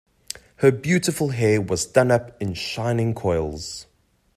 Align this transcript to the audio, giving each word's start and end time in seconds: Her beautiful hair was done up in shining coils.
Her 0.55 0.71
beautiful 0.71 1.29
hair 1.29 1.61
was 1.61 1.85
done 1.85 2.09
up 2.09 2.35
in 2.41 2.55
shining 2.55 3.13
coils. 3.13 3.85